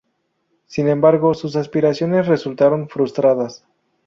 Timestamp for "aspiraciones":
1.55-2.25